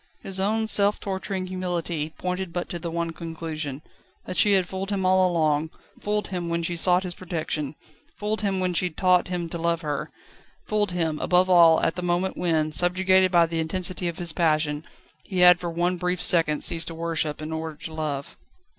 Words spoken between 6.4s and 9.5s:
when she sought his protection; fooled him when she taught him